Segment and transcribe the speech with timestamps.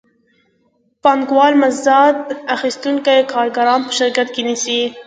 [1.03, 2.17] پانګوال مزد
[2.55, 4.81] اخیستونکي کارګران په شرکت کې نیسي